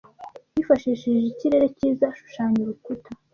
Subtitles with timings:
[0.55, 3.09] Yifashishije ikirere cyiza ashushanya urukuta.